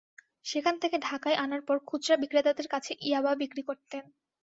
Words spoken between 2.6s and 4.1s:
কাছে ইয়াবা বিক্রি করতেন।